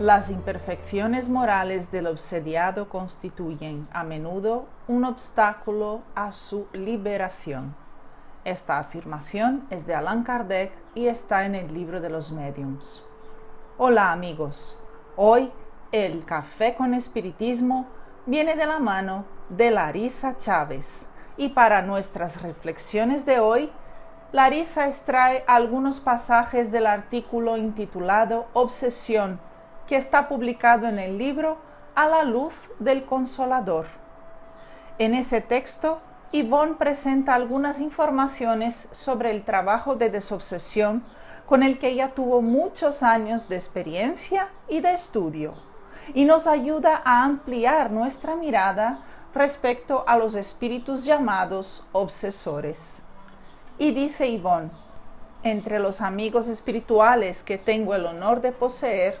[0.00, 7.76] Las imperfecciones morales del obsediado constituyen a menudo un obstáculo a su liberación.
[8.44, 13.04] Esta afirmación es de Allan Kardec y está en el libro de los mediums.
[13.78, 14.76] Hola amigos,
[15.14, 15.52] hoy
[15.92, 17.86] el café con espiritismo
[18.26, 23.70] viene de la mano de Larisa Chávez y para nuestras reflexiones de hoy,
[24.32, 29.38] Larisa extrae algunos pasajes del artículo intitulado Obsesión
[29.86, 31.58] que está publicado en el libro
[31.94, 33.86] A la luz del consolador.
[34.98, 36.00] En ese texto,
[36.32, 41.04] Yvonne presenta algunas informaciones sobre el trabajo de desobsesión
[41.46, 45.54] con el que ella tuvo muchos años de experiencia y de estudio,
[46.14, 49.00] y nos ayuda a ampliar nuestra mirada
[49.34, 53.02] respecto a los espíritus llamados obsesores.
[53.78, 54.70] Y dice Yvonne,
[55.42, 59.18] entre los amigos espirituales que tengo el honor de poseer,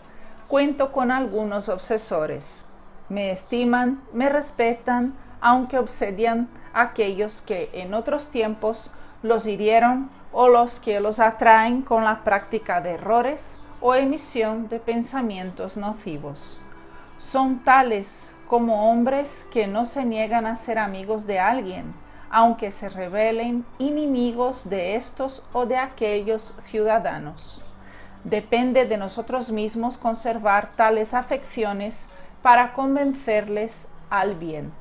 [0.54, 2.64] cuento con algunos obsesores.
[3.08, 8.92] Me estiman, me respetan, aunque obsedian a aquellos que en otros tiempos
[9.24, 14.78] los hirieron o los que los atraen con la práctica de errores o emisión de
[14.78, 16.60] pensamientos nocivos.
[17.18, 21.94] Son tales como hombres que no se niegan a ser amigos de alguien,
[22.30, 27.64] aunque se revelen enemigos de estos o de aquellos ciudadanos.
[28.24, 32.08] Depende de nosotros mismos conservar tales afecciones
[32.42, 34.72] para convencerles al bien,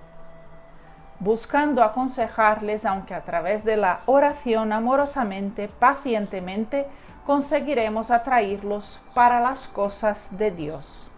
[1.20, 6.88] buscando aconsejarles, aunque a través de la oración amorosamente, pacientemente,
[7.26, 11.10] conseguiremos atraerlos para las cosas de Dios.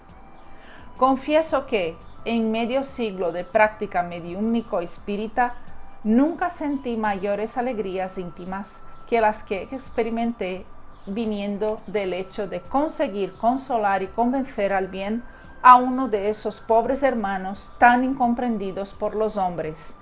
[0.98, 1.96] Confieso que,
[2.26, 5.56] en medio siglo de práctica mediúnico espírita,
[6.04, 10.66] nunca sentí mayores alegrías íntimas que las que experimenté
[11.08, 15.24] viniendo del hecho de conseguir consolar y convencer al bien
[15.62, 19.96] a uno de esos pobres hermanos tan incomprendidos por los hombres,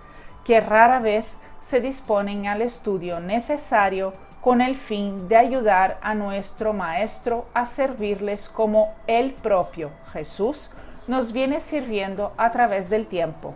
[0.43, 1.25] que rara vez
[1.61, 8.49] se disponen al estudio necesario con el fin de ayudar a nuestro Maestro a servirles
[8.49, 10.69] como el propio Jesús
[11.07, 13.53] nos viene sirviendo a través del tiempo.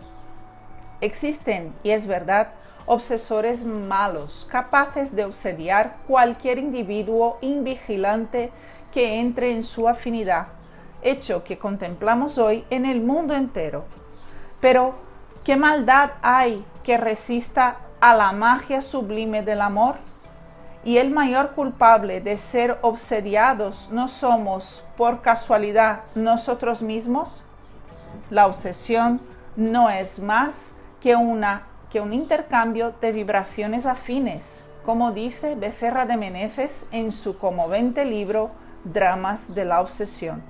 [1.00, 2.48] Existen, y es verdad,
[2.88, 8.50] obsesores malos, capaces de obsediar cualquier individuo invigilante
[8.92, 10.48] que entre en su afinidad,
[11.02, 13.84] hecho que contemplamos hoy en el mundo entero.
[14.60, 14.94] Pero,
[15.44, 19.96] ¿qué maldad hay que resista a la magia sublime del amor?
[20.82, 27.44] Y el mayor culpable de ser obsediados no somos por casualidad nosotros mismos.
[28.30, 29.20] La obsesión
[29.56, 36.16] no es más que una que un intercambio de vibraciones afines, como dice Becerra de
[36.16, 38.50] Meneses en su conmovente libro
[38.84, 40.42] Dramas de la Obsesión.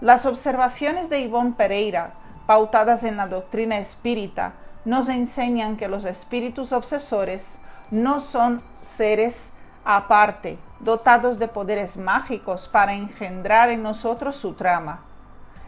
[0.00, 2.14] Las observaciones de Ivonne Pereira,
[2.46, 9.52] pautadas en la doctrina espírita, nos enseñan que los espíritus obsesores no son seres
[9.84, 15.00] aparte, dotados de poderes mágicos para engendrar en nosotros su trama.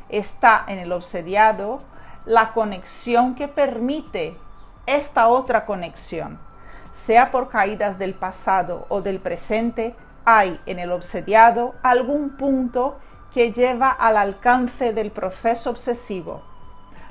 [0.09, 1.83] Está en el obsediado
[2.27, 4.37] la conexión que permite
[4.87, 6.39] esta otra conexión.
[6.93, 12.99] Sea por caídas del pasado o del presente, hay en el obsediado algún punto
[13.33, 16.43] que lleva al alcance del proceso obsesivo.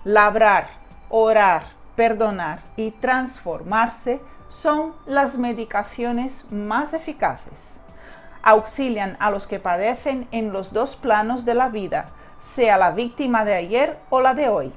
[0.03, 0.67] Labrar,
[1.09, 1.63] orar,
[1.95, 7.77] perdonar y transformarse son las medicaciones más eficaces.
[8.41, 12.09] Auxilian a los que padecen en los dos planos de la vida,
[12.39, 14.73] sea la víctima de ayer o la de hoy.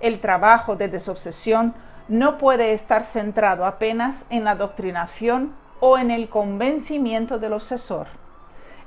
[0.00, 1.74] El trabajo de desobsesión
[2.08, 8.06] no puede estar centrado apenas en la doctrinación o en el convencimiento del obsesor.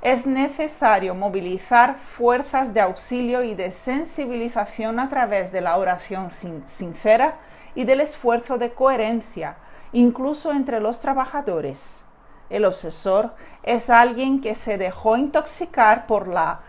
[0.00, 6.30] Es necesario movilizar fuerzas de auxilio y de sensibilización a través de la oración
[6.66, 7.36] sincera
[7.74, 9.56] y del esfuerzo de coherencia,
[9.92, 12.02] incluso entre los trabajadores.
[12.48, 16.60] El obsesor es alguien que se dejó intoxicar por la,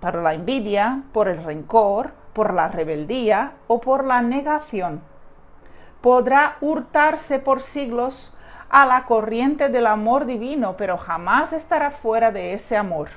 [0.00, 5.02] por la envidia, por el rencor, por la rebeldía o por la negación
[6.04, 8.36] podrá hurtarse por siglos
[8.68, 13.08] a la corriente del amor divino, pero jamás estará fuera de ese amor.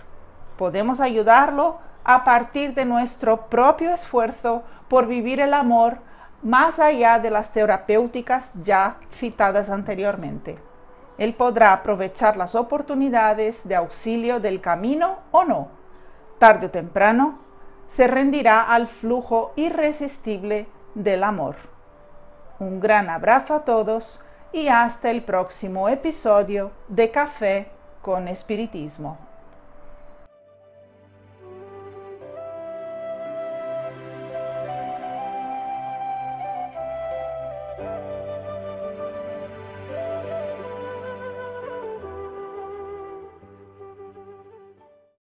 [0.57, 5.98] Podemos ayudarlo a partir de nuestro propio esfuerzo por vivir el amor
[6.42, 10.57] más allá de las terapéuticas ya citadas anteriormente.
[11.18, 15.68] Él podrá aprovechar las oportunidades de auxilio del camino o no.
[16.39, 17.39] Tarde o temprano,
[17.89, 21.57] se rendirá al flujo irresistible del amor.
[22.59, 24.19] Un gran abrazo a todos
[24.51, 27.68] y hasta el próximo episodio de Café
[28.01, 29.19] con Espiritismo.